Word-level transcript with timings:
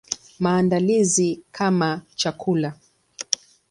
Maandalizi 0.39 1.39
kama 1.51 2.01
chakula. 2.15 2.73